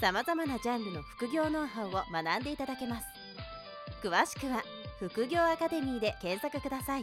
[0.00, 3.06] さまざまなジャンルの副業ノウハウを学んでいただけます
[4.00, 4.62] 詳しくは
[5.00, 7.02] 副業アカデミーで検索ください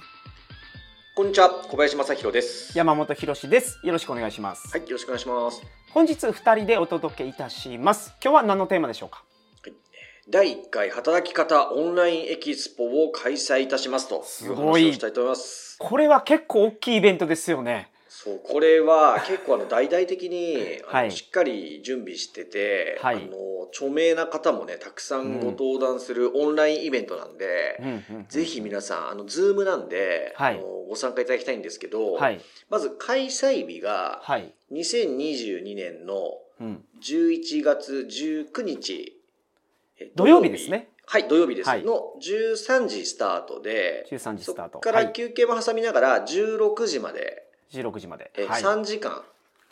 [1.14, 2.78] こんにちは、小林正弘です。
[2.78, 3.80] 山本博です。
[3.86, 4.68] よろしくお願いします。
[4.70, 5.62] はい、よろしくお願いします。
[5.92, 8.14] 本日二人でお届けいたします。
[8.22, 9.24] 今日は何のテーマでしょうか？
[10.30, 15.78] 第1回働き方オンラインエキスポを開催いたしますとすごいいう話をしたいと思います。
[15.80, 17.92] これは結構大きいイベントですよね。
[18.26, 34.54] そう、これは結構あの大々的に、しっかり準備してて、はいあの著名な方もね、たくさんご登壇するオンラインイベントなんで、うんうんぜひ皆さん、あの、ズームなんで、はいあのご参加いただきたいんですけど、はいまず開催日がはい。
[34.72, 36.16] 2022年の
[36.60, 36.84] うん。
[37.04, 39.20] 11月19日、
[40.00, 40.90] え土曜日ですね。
[41.08, 41.70] はい、土曜日です。
[41.70, 44.72] はいの13時スタートで、13時スタート。
[44.74, 47.45] そこから休憩も挟みながら16時まで、はい、
[47.82, 48.32] 16時まで。
[48.36, 48.62] えーはい。
[48.62, 49.24] 3時間、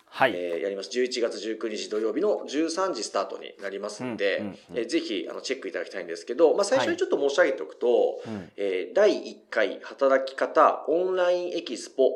[0.07, 0.33] はい。
[0.35, 0.89] えーやります。
[0.91, 12.11] 11月19日土曜日の13時スタートになりますんで、うんうんうんえーぜひあのチェックいただきたいんですけど、まあ、最初にちょっと申し上げておくと、うんえー第1回働き方オンラインエキスポ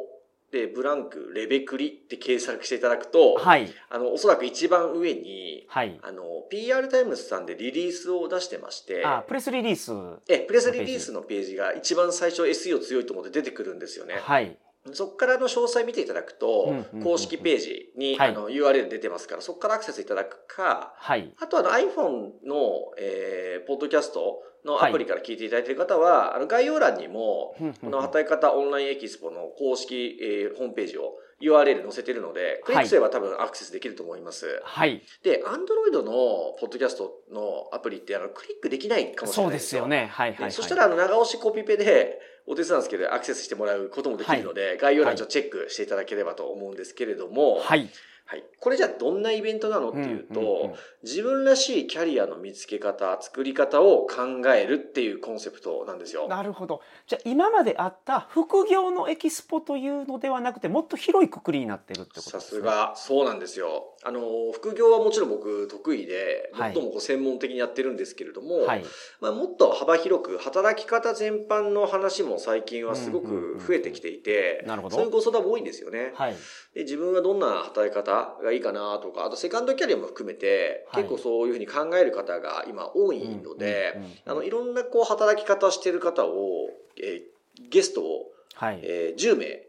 [0.51, 3.67] でブランクレベクリって検索していただくと、はい。
[3.89, 5.99] あの、おそらく一番上に、はい。
[6.01, 9.91] あの、PR タイムズさんでリリースを出してまして、あ、プレスリリース。
[10.29, 14.15] え、プレスリリースのページが一番最初 SEO 強いと思って出てくるんですよね。
[14.21, 14.57] はい。
[14.93, 18.29] そこからの詳細見ていただくと公式ページに、はい。
[18.29, 21.33] あの URL 出てますから、そこからアクセスいただくか、はい。
[21.39, 34.61] あとあの iPhone の、えーポッドキャストのアプリから聞いていただいている方は、あの概要欄にも、この働き方オンラインエキスポの公式、えーホームページを URL 載せてるので、クリックすれば多分アクセスできると思います。
[34.63, 35.03] はい。
[35.23, 36.11] で、Android の
[36.59, 39.81] ポッドキャストのアプリってあのクリックできないかもしれそうないですよ。
[39.81, 40.07] ですよね。
[40.11, 40.33] はい。
[40.33, 40.45] はい。
[40.45, 47.89] でそしたら、あの、長押しコピペで、お手伝いなんですけど、アクセスしてもらうこともできるので、概要欄ちょっとチェックしていただければと思うんですけれども、はい。
[48.27, 48.43] はい。
[48.59, 56.27] これじゃあどんなイベントなのっていうと、うんうんうん自分らしいキャリアの見つけ方、作り方を考えるっていうコンセプトなんですよ。
[56.27, 56.81] なるほど。
[57.07, 62.41] じゃあ今まであった副業のエキスポというのではなくてもっと広いくくりになってるってことですね。
[62.41, 62.61] さす。
[62.61, 63.95] が、そうなんですよ。
[64.07, 64.21] あの、
[64.53, 68.85] 副業はもちろん僕得意で、はい最もこう専門的にやってるんですけれども、はい。
[69.19, 76.13] まあ、もっと幅広く働き方全般の話も最近はすごく増えてきていて、なるほどそういうご相談も多いんですよね。
[76.15, 76.35] はい。
[76.73, 86.69] で自分はどんな働き方がいいかなとか、あとセカンドキャリアも含めて、はい結構そういうふうに考える方が今多いので、うんうんうんあの、いろんなこう働き方をしている方を、
[87.01, 87.37] えー
[87.69, 88.79] ゲストを、はい。
[88.83, 89.66] えー10名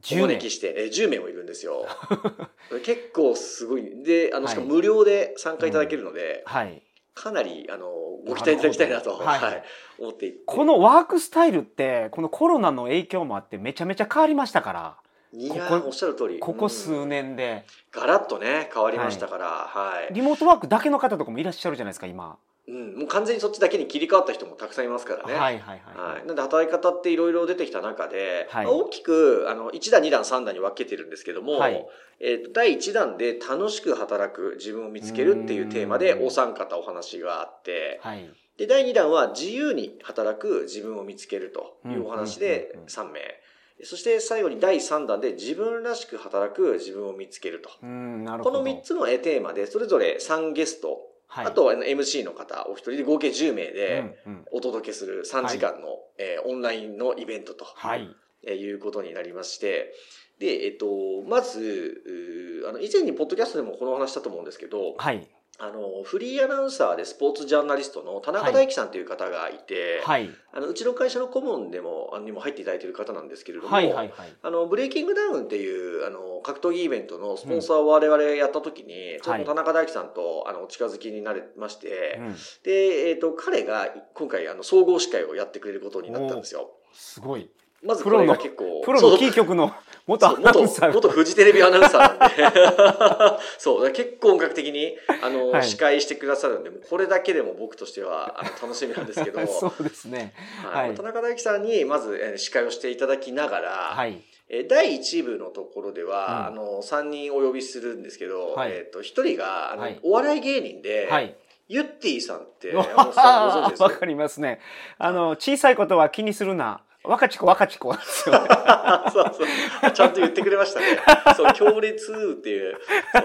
[0.00, 1.86] お10年招きして、えー10名もいるんですよ。
[2.84, 4.02] 結構すごい。
[4.02, 6.82] で、あの、しかもはい無料で参加いただけるので、はい。
[7.14, 7.86] かなり、あの、
[8.26, 9.62] ご期待いただきたいなと、はいはい、
[9.98, 10.38] 思っていて。
[10.46, 14.96] このワークスタイルってこのコロナの影響もあってめちゃめちゃ変わりましたから
[15.32, 16.38] いやここおっしゃる通り。
[16.38, 20.12] ここ数うん年でガラッとね、変わりましたから、はい。
[20.12, 22.36] リモートワークだけの方とかもいらっしゃるじゃないですか今。
[22.70, 25.34] うん、もう完全にそっちだけに切り替わった人もたくさんいますからね。
[25.34, 26.14] はいはいはい。
[26.14, 26.26] はい。
[26.26, 31.86] なんで働き方っていろいろ出てきた中で、はいまあ大きく、あの、1段、2段、3段に分けてるんですけども、はい
[32.20, 38.30] えっ、と、第1弾で楽しく働く自分を見つけるっていうテーマでうんお三方お話があって、はい。
[38.56, 43.40] で、第2弾は自由に働く自分を見つけるというお話でうんうんうんうん3名。
[43.82, 47.70] そして最後に第3弾で自分らしく働く自分を見つけると。
[47.82, 48.70] うんなるこのほど。
[48.70, 54.18] 3つのえーテーマで、それぞれ3ゲスト、はい、あとあの MC の方お一人で合計10名で
[54.50, 55.86] お届けする3時間の、
[56.18, 58.08] えーオンラインのイベントと、はい。
[58.42, 59.92] えーいうことになりまして、
[60.40, 60.86] で、えっと、
[61.28, 65.28] まず、あの、以前にポッドキャストでもこの話したと思うんですけど、はい。
[65.62, 70.30] あの、フリーアナウンサーでスポーツジャーナリストの田中大樹さんという方がいて、はい。
[70.54, 74.32] あの、うちの会社の顧問でも、あのにも入っていただいている方なんですけれども、はいはいはい。
[74.42, 86.70] あの、ブレイキングダウンっていう、あの、格闘技イベントのスポンサーを我々やった時に、ちょっと田中大樹さんと、あの、お近づきになれまして、うんで、えっ、と、彼が今回、あの、総合司会をやってくれることになったんですよ。
[86.92, 87.50] すごい。
[87.82, 89.72] まずこれが結構、プロのキー局の
[90.06, 93.38] 元アナウンサーが元フジテレビアナウンサーなんで。
[93.58, 100.34] そう、結構本格的に、あの、はい司会してくださるんで、これだけでも僕としては、あの、楽しみなんですけど、 そうですね。
[100.64, 104.20] はいはい田中大樹さんに、まず、えー司会をしていただきながら、はい。
[104.48, 111.34] えー第1部のところでは、うんあの、3人お呼びするんですけど、はいえっ、と、1人が、あの、はいお笑い芸人で、はい。
[111.68, 113.82] ユッティさんって山本さんご存知です？
[113.84, 114.60] わかりますね。
[114.98, 116.82] あの、小さいことは気にするな。
[117.02, 118.48] 若ちこ若ちこですよね。
[119.12, 119.92] そうそう。
[119.92, 120.86] ちゃんと言ってくれましたね。
[121.36, 122.76] そう、強烈っていう、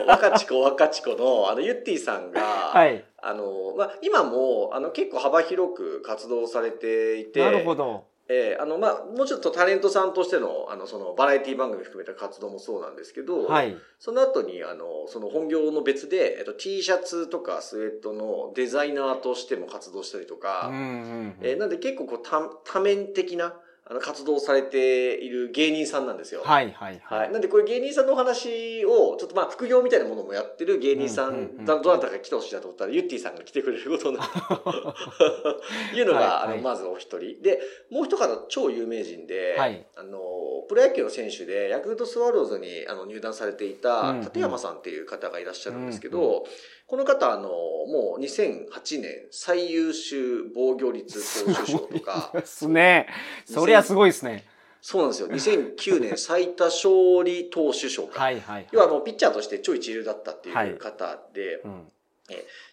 [0.08, 3.04] 若ちこ若ちこの、あの、ユッティさんが、はい。
[3.18, 8.06] あの、まあ、今も、あの、結構幅広く活動されていて、なるほど。
[8.28, 13.78] えーあの、まあ、もうちょっとタレントさんとしての、あの、その、バラエティ番組含めた活動もそうなんですけど、はい。
[14.00, 23.54] その後に、あの、その本業の別で、えっと、T シャツとかスウェットのデザイナーとしても活動したりとうか、んうんえーなんで結構こう多多面的な
[23.88, 26.42] あの活動をされている芸人さんなんですよ。
[26.44, 27.18] はいはいは。
[27.18, 27.32] はいい。
[27.32, 35.62] なんでこれ芸人さんのお話を、ちょっとまあ副業みたいなものもやってる芸人さうんどなたか来てほしいなと思ったら、ユッティさんが来てくれることになったと
[35.94, 37.44] いうのが、あの、まずお一人。
[37.44, 37.60] で、
[37.92, 40.20] もう一方超有名人で、はいあの、
[40.68, 46.44] プロ野球の選手で、ヤクルトスワローズにあの入団されていたうんうん立山さんっていう方がいらっしゃるんですけど、うん
[46.88, 53.08] この方、あの、もう2008年最優秀防御率投手賞とか、ですね。
[53.46, 54.46] そりゃすごいですね。
[54.82, 55.28] そうなんですよ。
[55.30, 58.22] 2009年最多勝利投手賞か。
[58.22, 58.68] はいはい。
[58.72, 61.92] 要はもうピッチャーとして超一流だったっていう方で、うん。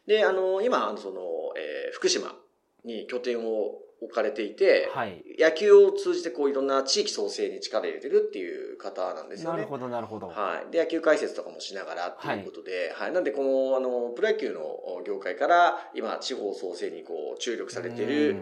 [0.07, 1.21] で、あの、今、あのその、
[1.57, 2.35] えー福島
[2.85, 5.23] に拠点を置かれていて、はい。
[5.39, 9.59] 野球を通じてこういろんな地域創生に力入れてるっていう方なんですよね。
[9.59, 10.29] なるほどなるほど。
[10.29, 10.73] はい。
[10.73, 13.13] で、野球解説とかもしながらっていうことで、はい。
[13.13, 18.37] なんで、この、あの、プロ野球の業界から、今、地方創生にこう、注力されている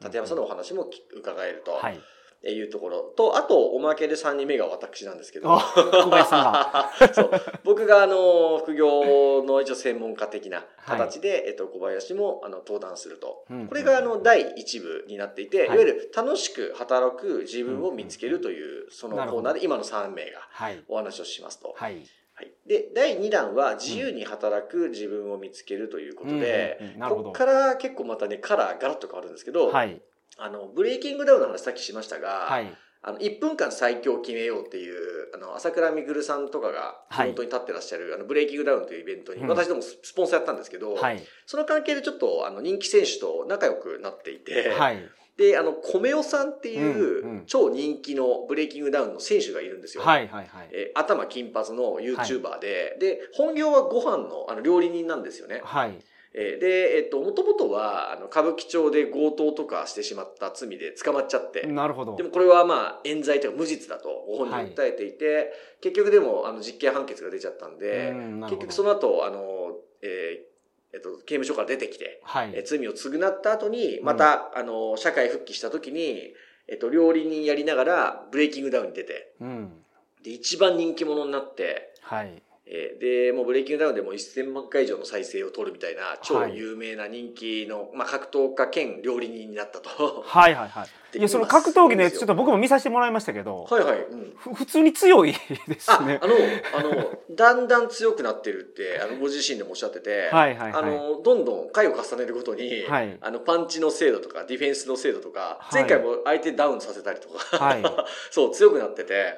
[0.00, 1.72] 立山さんのお話もき伺えると。
[1.72, 2.00] はい。
[2.46, 5.52] いうところと、あと、おまけで3人目が私なんですけど。
[5.52, 6.92] あ小林さんが。
[7.12, 7.30] そう。
[7.64, 13.44] 僕が、あの、副業の一応専門家的な形で、えっと、小林も、あの、登壇すると。
[13.50, 20.82] うんこれが、あの、第1部になっていて、はいいわゆる楽しく働く自分を見つけるという、そのコーナーで今の3名がはい。
[20.88, 21.74] お話をしますと。
[21.76, 22.02] はい。
[22.34, 22.52] はい。
[22.66, 30.00] で、第2弾は自由に働く自分を見つけるということでうんうんうん、なるほどこっから結構またね、カラーガラッと変わるんですけど、はい。
[30.38, 32.72] あの、ブレイキングダウンの話さっきしましたが、はい。
[33.02, 41.22] あの、1分間最強を決めようっていう、あの、朝倉未来さんとかが、はい本当に立ってらっしゃる、あの、ブレイキングダウンというイベントに、うん私どもススポンサーやったんですけど、はい。
[41.46, 45.08] その関係でちょっと、あの、人気選手と仲良くなっていて、はい。
[45.36, 50.02] で、あの、米尾さんっていう、超人気のブレイキングダウンの選手がいるんですよ。
[50.02, 50.26] はい。
[50.26, 50.46] はい。
[50.48, 50.68] はい。
[50.72, 55.60] えー頭金髪の YouTuber で、で、本業はご飯のあの料理人なんですよね。
[55.62, 55.96] はい。
[56.34, 62.22] えーで、えっと、もともとは、あの、歌舞伎町で強盗とかしてしまった罪で捕まっちゃって、なるほどで。
[62.22, 70.48] もこれはまあ、冤罪というか無実だとご本人訴えていて、結局でも、あの、実刑判決が出ちゃったんで、うん結局その後、あの、えー
[70.94, 72.50] えっと、刑務所から出てきて、はい。
[72.54, 76.34] えー罪を償った後に、また、あの、社会復帰した時に、
[76.68, 79.84] えっと、料理人やりながら、ブレイキングダウンに出て、うん。
[80.22, 82.42] で、一番人気者になって、はい。
[82.70, 90.22] えーで、もうブレイキングダウンでもう1000万回以上の再生を取るみたいな、超有名な人気の、まあ、格闘家兼料理人になったと。
[90.26, 90.54] はい。
[90.54, 90.68] はい。
[90.68, 90.88] はい。
[91.12, 93.98] でいや、その格闘技のやつ、今ちょっと僕も見させてもらいましたけど、はいはい。
[94.00, 95.32] うんふ普通に強い
[95.66, 96.26] ですあ、ねあ。
[96.26, 96.34] の、
[96.74, 107.82] あの、だんだん強くなってるって、あの、ご自身でもおっしゃってて、はいはいはいあの、どんどん回を重ねるごとに、はいあの、パンチの精度とか、ディフェンスの精度とか、はい前回も相手ダウンさせたりとか、はい
[108.30, 109.34] そう、強くなってて、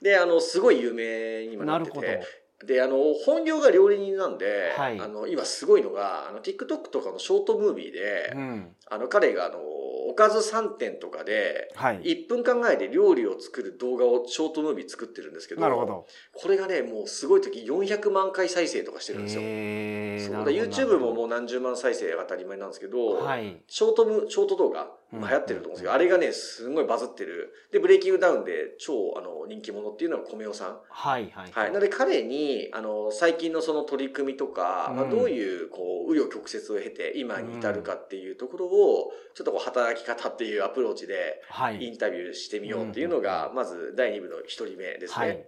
[0.00, 2.06] で、あの、すごい有名にもなってなるほど。
[2.06, 8.76] て、で、あの、本業が料理人なんで、はいあの、今すごいのが、あの、TikTok とかのショートムービーで、うん。
[8.90, 12.00] あの、彼があの、おかず3点とかで、はい。
[12.02, 16.06] 1分間ぐらいで料理を作る動画をショートムービー作ってるんですけど、なるほど。
[16.32, 19.42] これがね、もうすごい時400万回再生とかしてるんですよ。
[19.44, 23.62] えー、そう YouTube ももう何十万再生が当たり前なんですけど、はい。
[23.66, 24.88] ショートム、ショート動画、うん
[25.20, 27.52] まあ流行ってると思うんですけど、あれがね、すごいバズってる。
[27.72, 30.78] で、ブレイキングダウンで超あの人気者っていうのは米尾さん。
[30.88, 31.30] はい。
[31.30, 31.50] はい。
[31.52, 31.68] はい。
[31.68, 41.84] なので彼に、あの、最近のその取り組みとか、まあ、うんどういう、こう、紆余曲折を経て今に至るかっていうところを、ちょっとこう、働き方っていうアプローチで、はい。
[41.84, 45.46] インタビューしてみようっていうのが、まず第2部の一人目ですね。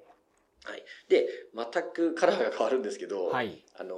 [0.64, 1.10] ははいい。。
[1.10, 3.64] で、全くカラーが変わるんですけど、はい。
[3.78, 3.96] あの、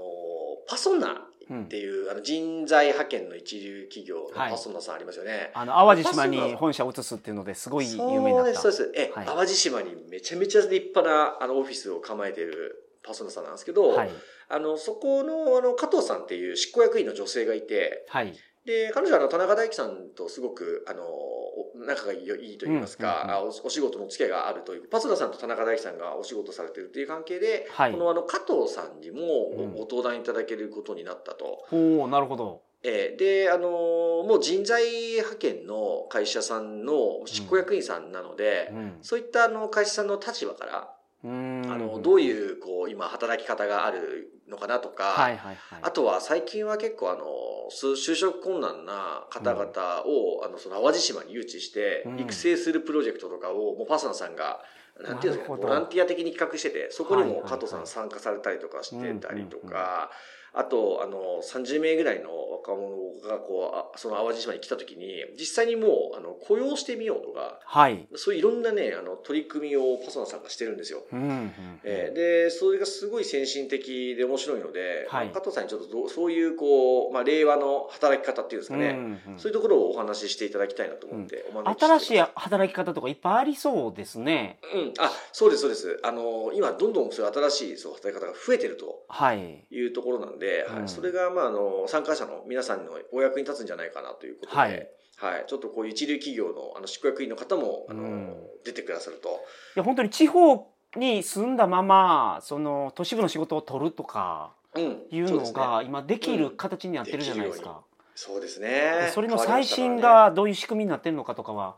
[0.67, 5.51] パソナうんっていう、あの人材派遣の一流企業のはいパソナさんありますよね。
[5.55, 8.61] あの、淡路島に本社を移すっていうのですごい有名になった。
[8.61, 9.11] そうです、そうです。
[9.11, 14.11] え、はい淡路島にめちゃめちゃ立派なあのオフィスを構えているパソナさんなんですけど、はい。
[14.51, 18.35] あの、そこの、あの、加藤さんっていう執行役員の女性がいて、はい。
[18.69, 29.23] で、彼女はあの、田中大樹さんとすごく、あの、お仲がいいと言いますか、うんうんおお仕事の付き合いがあるという、パソナさんと田中大樹さんがお仕事されてるっていう関係で、はいこのあの、加藤さんにも
[29.57, 31.65] うんご登壇いただけることになったと。
[31.71, 32.61] ほう、なるほど。
[32.83, 34.85] えーで、あのもう人材
[35.15, 38.99] 派遣の会社さんの執行役員さんなので、うん。
[39.01, 40.95] そういったあの会社さんの立場から、
[41.25, 41.48] うーんあ
[41.79, 45.81] のの、どういう、こう、今、働き方があるのかなとか、はいはいはい。
[45.83, 47.25] あとは最近は結構あの、
[47.71, 54.61] す就職困難な方々を、あの、その淡路島に誘致してうん、育成するプロジェクトとかを、もうパーソナーさんが、
[55.01, 60.11] なんていうんですかボランティア的に企画してて、そこにも加藤さん参加されたりとかしてたりとか、
[60.55, 62.97] あと、あの、30名ぐらいの若者
[63.29, 68.07] が、こうあ、その淡路島に来た時に、実際にもう、あの、雇用してみようとか、はい。
[68.17, 71.03] そういういろんなね、あの、取り組みをパーソナーさんがしてるんですよ。
[71.13, 71.53] うんうん。
[71.85, 84.59] えーで、それがすごい先進的で面白いので、はいまあ加藤さんにちょっとそういうこう、まあ、令和の働き方っていうんですかね、うんうんそういうところをお話ししていただきたいなと思って、お招きして新しい働き方とかいっぱいありそうですね。
[84.75, 86.01] うん、あ、そうです、そうです。
[86.03, 89.65] あの、今、どんどんそういう新しいそう働き方が増えてるとはい。
[89.71, 99.29] いうところなんで、うんはい、それが、まあ、あの、参加者の皆さんのお役に立つんじゃないかなということで、はいはい、ちょっとこういう一流企業のあの執行役員の方も、あの、うん出てくださると。
[99.29, 99.33] い
[99.77, 105.03] や本当に地方に住んだままその都市部の仕事を取るとかうん。
[105.11, 107.83] いうのが今できる形になってるじゃないですできるよか。
[108.15, 109.11] そうですでね。
[109.15, 111.77] それの最新がどういう仕組みになってるのかとかは、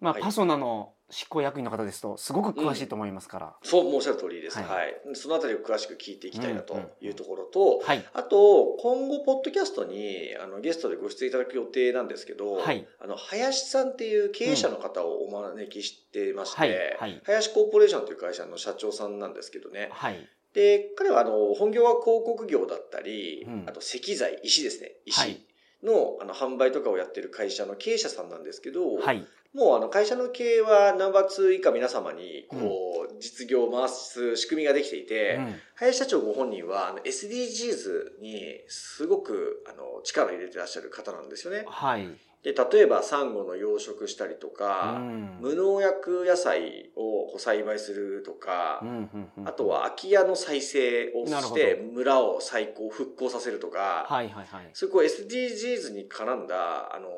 [0.00, 3.54] まあ、はいパソナの執行役員の方ですとすごく詳しいと思いますから。
[3.62, 4.58] そう、もうおっしゃる通りです。
[4.58, 5.14] ははいい。
[5.14, 8.04] そのあたりを詳しく聞いていきたいなとうんうんいうところと、はい。
[8.14, 19.90] あと、今後、ポッドキャストに、あの、ゲストでご出演いただく予定なんですけど、はいあの、林さんっていう経営者の方をお招きしていまして、はいはい林コーポレーションという会社の社長さんなんですけどね。
[19.92, 20.28] はい。
[20.54, 24.92] で、彼は、あの、本業は広告業だったり、うんあと、石材、石ですね。
[25.06, 25.44] 石。
[25.84, 29.26] はいのあの販売とかをやってる会社の経営者さんなんですけど、はい。
[29.54, 41.64] もうあの会社の経営はナンバー2以下皆様にこう実業を回す仕組みができていて、うん林社長ご本人はあの SDGs にすごくあの力を入れてらっしゃる方なんですよね。
[41.66, 42.08] はい。
[42.42, 54.70] で、例えばサンゴの養殖したりとか、うん無農薬野菜を栽培するとか、うんうんうんあとは空き家の再生をして村を再興、復興させるとか、はいはいはい。
[54.72, 57.08] そういうこう SDGs に絡んだあの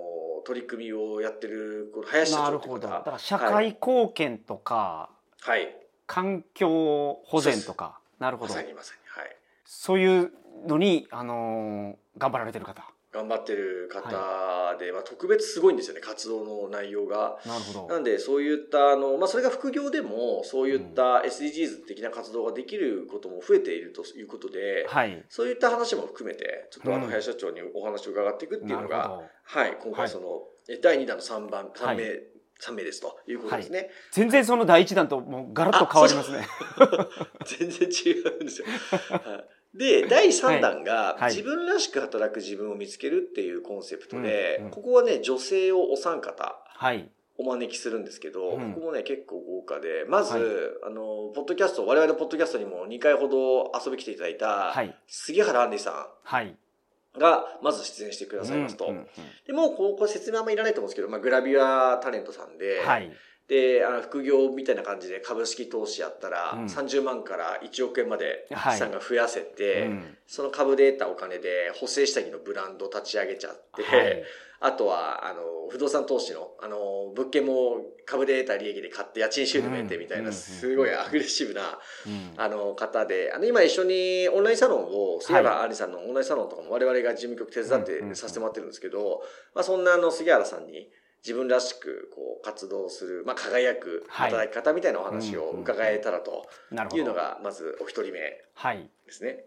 [0.47, 2.89] 取り組みをやってるこの林社な長って方るほど。
[2.89, 5.77] だから社会貢献とか、はい。
[6.07, 8.67] 環境保全とか、なるほどまさ。
[8.67, 9.23] にまさに。
[9.23, 9.37] はい。
[9.65, 10.33] そういう
[10.67, 12.85] のに、あのー頑張られてる方。
[13.15, 17.39] 頑張ってる方で、まあ、特別すごいんですよね、活動の内容が。
[17.47, 17.95] なるほど。
[17.95, 25.25] なんで、そういった、あの、まあ、それが副業でも、そういった SDGs 的な活動ができることも増えているということで、はい。
[25.29, 29.23] そういった話も含めて、ちょっとあの、うん林社長にお話を伺っていくっていうのが、なるほど。
[29.45, 32.21] はい、今はい回その、え第2弾の3番、3はい名、
[32.59, 33.91] 三名ですということですね。
[34.11, 36.45] 全然その第一弾ともうガラッと変わりますね。
[37.59, 38.67] 全然違うんですよ。
[39.75, 47.11] はいで、 第3弾が、はい自分らしく働く自分を見つけるっていうコンセプトで、ここはね、女性をお三方はい。
[47.37, 50.43] お招きするんですけど、うんここもね、結構豪華で、まず、はい
[50.85, 54.97] あの、ポッドキャスト、我々のポッドキャストにも2回ほど遊び来ていただいた、はい。
[55.09, 56.47] 杉原杏里さはい。
[56.47, 56.59] ん
[57.19, 58.93] が、まず出演してくださいますと。
[59.47, 63.13] でもう、ここ説明あんまいらないと思うんですけど、まあ、グラビアタレントさんで、はい。
[63.49, 66.65] で、あの、副業みたいな感じで株式投資やったら、うん。
[66.65, 68.73] 30万から1億円まではい。
[68.73, 70.17] 資産が増やせて、うん。
[70.27, 74.23] その株で得たお金で補正下着のブランド立ち上げちゃって、はい。
[74.61, 80.33] あとは、あの、不動産投資の、あの、物件も株で得た利益で買って家賃収入も得てみたいな、うん。
[80.33, 82.33] すごいアグレッシブな、うん。
[82.39, 89.23] あの、方で、あの、今一緒にオンラインサロンを、杉原杏里さんのオンラインサロンとかも我々が事務局手伝ってさせてもらってるんですけど、
[89.55, 90.89] まあそんなあの、杉原さんに、
[91.25, 96.47] 自分らしくこう活動する、まあ、輝くはい働き方みたいなお話を伺えたらと。
[96.95, 98.21] いうのがまずお一人目
[98.55, 98.91] はい。
[99.07, 99.45] ですね。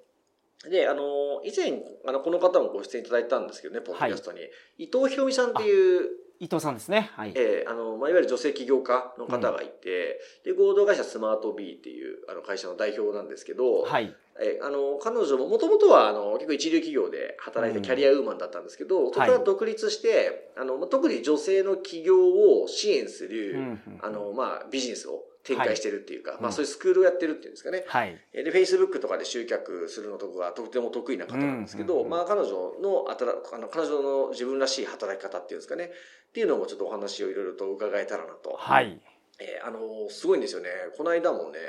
[0.70, 4.40] で、あの、以前、あの、この方もご出演いただいたんですけどね、ポッドキャストに。
[4.80, 7.10] 伊藤博美さんっていう、伊藤さんですね。
[7.14, 7.34] はい。
[7.36, 14.16] えーあの、まあ、いわゆる女性起業家の方がいて、で、合同会社スマート B っていう、あの、会社の代表なんですけど、はい。
[14.40, 27.86] えーあの、彼女も、もともとは、あの、結構一流企業で働いてキャリアウーマンだったんですけど、そこから独立して、あの、まあ特に女性の起業を支援する、うんうんあの、まあ、ビジネスを展開してるっていうか、いまあ、そういうスクールをやってるっていうんですかね。
[27.88, 28.20] はい。
[28.34, 35.92] えーで、Facebook とかで集客するのとかがとても得意な方なんですけど、うんまあ彼女のあたら、あの、彼女の自分らしい働き方っていうんですかね、
[36.30, 38.56] っていうのもちょっとお話をいろいろと伺えたらなと。
[38.58, 39.00] はい。
[39.40, 40.70] えーあの、すごいんですよね。
[40.98, 41.60] この間もね、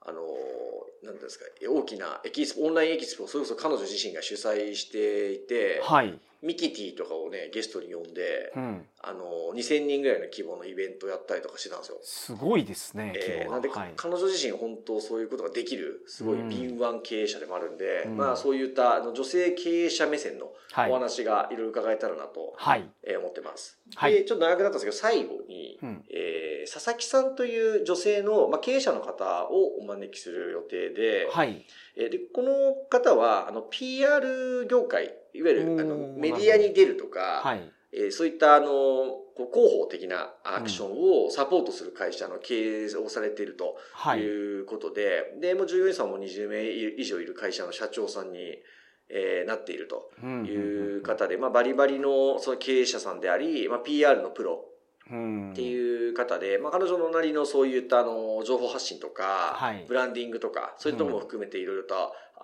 [0.00, 0.22] あの、
[1.02, 6.18] なんていうんですか、大きなエキスポ、オンラインエキスポをそれこそ彼女自身が主催していて、はい。
[6.42, 11.98] ミキティとかをね、ゲストに呼んで、うん、あの、2000人ぐらいの規模のイベントやったりとかしてたんですよ。
[12.02, 13.12] すごいですね。
[13.16, 22.88] えーなんで、はい彼女自身本当そういうことができる、すごいうん敏腕経営者でもあるんで、うんまあそういったあの女性経営者目線のはいお話がいろいろ伺えたらなと、はい。
[23.04, 23.78] えー思ってます。
[23.94, 31.66] はいで、ちょっと長くなったんですけど、最後に、うんえー佐々木さんという女性の、まあ、経営者の方をお招きする予定で、はい。
[31.96, 37.72] えーで、この方は、あの、PR 業界、いわゆる、あの、メディアに出るとか、はい。
[37.94, 44.20] えーそういった、あの、こう広報的なアクションをサポートする会社の経営をされているとはい。
[44.20, 48.38] いうことで、で、もう従業員さんも20名以上いる会社の社長さんに、
[49.08, 54.71] えーなっているとうんいう方で、まあ、バリバリのその経営者さんであり、まあ、PR のプロうん
[55.52, 59.84] っていう方で、まあ、彼女のなりのそういったあの情報発信とか、はい。
[59.86, 61.94] ブランディングとかそういったものも含めていろいろと、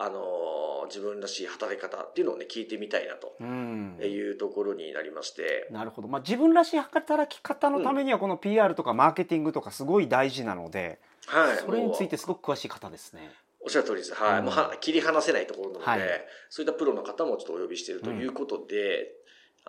[0.01, 3.99] あの自分らしい働き方っていうのをね聞いてみたいなとうん。
[4.01, 13.31] いうところになりまして、なるほど、まあ、自分らしい働き方のためにはこの PR とかマーケティングとかすごい大事なので、はい、それについもてすごく詳しい方ですね。
[13.61, 14.39] うおっしゃる通りです、はい。
[14.39, 14.45] うん。
[14.47, 16.01] もうは切り離せないところなので、はい。
[16.49, 19.13] そういったプロの方もちょっとお呼びしているということで、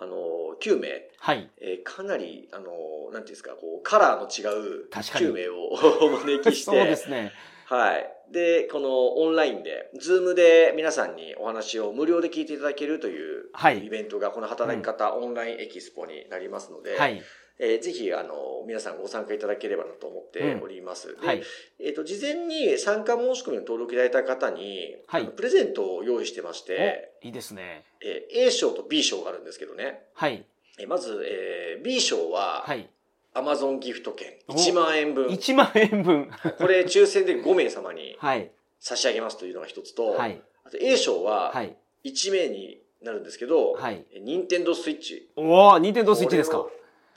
[0.01, 0.15] あの
[0.61, 1.49] 9名はい。
[1.59, 2.71] えーかなり、あの、なん
[3.11, 5.69] ていうんですか、こう、カラーの違う確かに9名を
[6.01, 7.33] お招きして、そうですね。
[7.65, 8.15] はい。
[8.31, 17.21] で、このオンラインで、ズームで皆さんにお話を無料で聞いていただけるというはいイベントが、この働き方オンラインエキスポになりますので、はい。
[17.59, 21.15] えーぜひ、あの、皆さんご参加いただければなと思っております。
[21.19, 21.43] で、はい。
[21.79, 27.83] えっ、と、事前に参加申し込みの登録いただいた方に、はいプレゼントを用意してまして、おいいですね。
[28.01, 30.45] えー A 賞と B 賞があるんですけどね、はい。
[30.79, 32.89] えーまず、えー B 賞は、はい。
[33.33, 35.27] アマゾンギフト券お1万円分。
[35.27, 36.31] 1万円分。
[36.57, 38.51] これ抽選で5名様に はい。
[38.79, 40.41] 差し上げますというのが一つと、はい。
[40.63, 41.75] あと A 賞ははい。
[42.05, 46.65] 1名になるんですけど、はい任天堂スイッチおお、ニンテンドースイッチですか。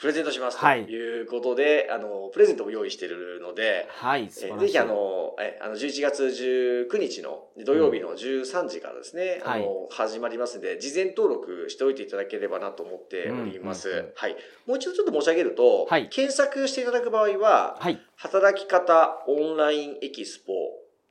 [0.02, 4.24] プレゼントしますとはいいうことで、あの、プレゼントも用意しているので、はい。
[4.24, 13.90] えぜひあの、えあの、11月19日の土曜日の13時からですね、はいあの、始まりますので、事前登録しておいていただければなと思っております。
[13.90, 14.36] うんうんうんはい。
[14.66, 18.00] もう一度ちょっと申し上げると、はい検索していただく場合は、はい。
[18.16, 20.52] 働き方オンラインエキスポ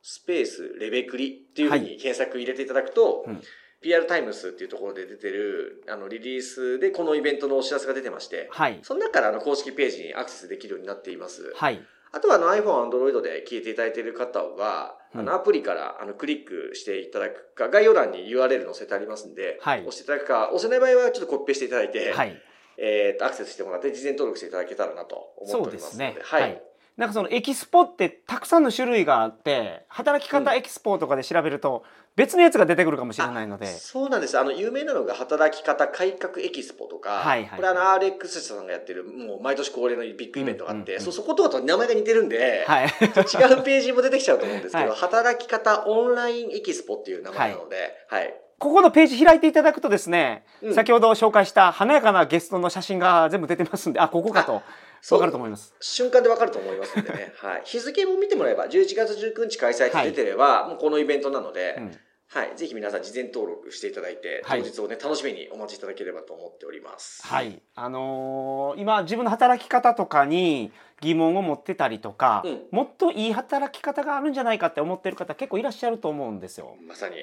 [0.01, 3.41] スペースレベクリっていうふうに検索入れていただくと、うん
[3.81, 8.79] PR タイムスっていうところで出てるあのリリースでこのイベントのお知らせが出てまして、はい。
[8.83, 11.51] その中からあの公式ページにアクセスできるようになっています。
[11.55, 11.81] はい。
[12.13, 22.41] あとはあの iPhone、Android で聞いていただいている方は、うんあのアプリからあのクリックしていただくか、概要欄に URL 載せてありますんで、はい押していただくか、押せない場合はちょっとコピペしていただいて、はい。
[22.77, 26.11] えーと、アクセスしてもらって事前登録していただけたらなと思っておりますので。
[26.11, 26.61] そうですねはい。
[26.97, 31.83] なんかそのエキスポってたくさんの種類があって働き方エキスポとかで調べると
[32.15, 34.37] 別のやつが出てくるかもしれないので、そうなんです。
[34.37, 42.85] あの、有名なのが、働き方改革エキスポとか、はいはいこれあの、RX さんがやってる、もう毎年恒例のビッグイベントがあって、うんうんうんそ、そことはと名前が似てるんで、はい。
[42.85, 42.91] 違う
[43.63, 48.33] ページも出てきちゃうと思うんですけど、 はい働き方オンラインエキスポっていう名前なので、はい。
[48.59, 54.61] ここのページ開いていただくとですね、うん先ほど紹介した華やかなゲストの写真が全部出てますんで、あ、ここかと
[55.09, 55.73] わかると思います。
[55.79, 57.33] 瞬間でわかると思いますんでね。
[57.41, 57.61] はい。
[57.65, 61.99] 日付も見てもらえば、11月19日開催って出てれば、もうこのイベントなので、うん
[62.33, 62.55] はい。
[62.55, 67.27] ぜひ皆さん事前登録していただいて、はい当日をね、楽しみにお待ちいただければと思っております。
[67.27, 67.61] はい。
[67.75, 76.77] あのー今自分の働き方とかに疑問を持ってたりとか、うんもっといい働き方があるんじゃないかって思ってる方結構いらっしゃると思うんですよ。
[76.87, 77.17] まさに。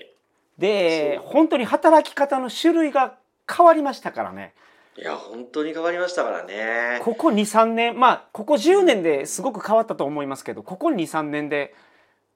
[0.59, 3.17] で、本当に働き方の種類が
[3.51, 4.53] 変わりましたからね。
[4.99, 7.01] いや、本当に変わりましたからね。
[7.05, 11.75] ここ2、3年、まあ、ここ10年ですごく変わったと思いますけど、ここ2、3年で、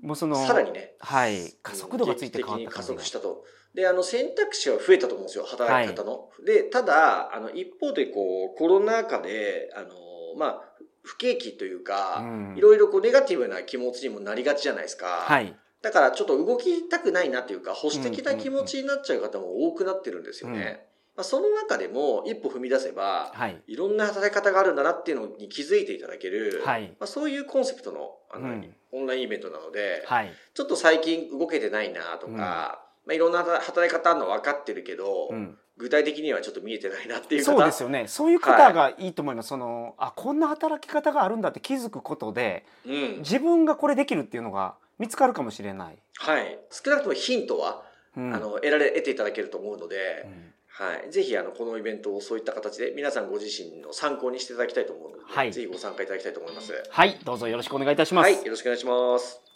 [0.00, 0.94] もうその、さらにね。
[1.00, 3.44] はい、加速度がついて変わった劇的に加速したと。
[3.74, 6.28] で、あの、選択肢は増えたと思うんですよ、働き方の。
[6.46, 9.88] で、ただ、あの、一方で、こう、コロナ禍で、あの、
[10.36, 10.62] まあ、
[11.02, 15.06] 不景気というか、うんいろいろこう、ネガティブな気持ちにもなりがちじゃないですか。
[15.06, 15.56] はい。
[15.80, 20.86] だから、ちょっと動きたくないなっていうか、保守的な気持ちになっちゃう方も多くなってるんですよね。
[20.86, 23.62] うんまあ、その中でも、一歩踏み出せば、はい。
[23.66, 26.88] いろんな働き方があるんだなっていうのに気づいていただける、はい。
[26.98, 30.30] まあ、そういうコンセプトのあの、うんオンラインイベントなので、はい。
[30.52, 35.58] ちょっと最近動けてないなとか、うんまあ、いろんな働働き方あるの分かってるけど、うん。
[35.78, 38.06] 具体的にはちょっと見えてないなっていう方そうですよね。
[38.06, 39.48] そういう方がいいと思います。
[39.48, 43.18] その、あ、こんな働き方があるんだって気づくことで、うん。
[43.20, 45.98] 自分がこれできるっていうのが見つかるかもしれない。
[46.18, 46.58] はい。
[46.70, 47.82] 少なくともヒントは、
[48.14, 51.10] うんあの、得られ、得ていただけると思うので、うんはい。
[51.10, 56.72] ぜひ、あの、このイベントをそういった形で皆さんご自身の参考にしていただきたいと思うので、はいぜひご参加いただきたいと思います。
[56.90, 58.24] はい、どうぞよろしくお願いいたします。
[58.24, 58.44] はい。
[58.44, 59.52] よろしくお願いします。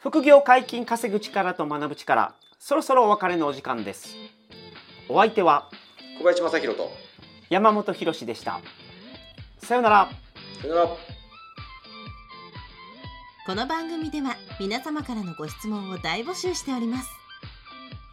[0.00, 4.14] 副業解禁稼ぐ力と学ぶ力そろそろお別れのお時間です
[5.08, 5.68] お相手は
[6.18, 6.92] 小林正弘と
[7.50, 8.60] 山本博でした
[9.58, 10.08] さようなら
[10.62, 10.88] さよなら
[13.44, 17.08] この番組では皆様からのご質問を大募集しております